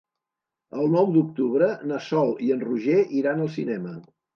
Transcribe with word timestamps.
El 0.77 0.89
nou 0.93 1.11
d'octubre 1.19 1.69
na 1.95 2.03
Sol 2.09 2.35
i 2.49 2.53
en 2.59 2.67
Roger 2.67 3.01
iran 3.23 3.51
al 3.51 3.59
cinema. 3.63 3.99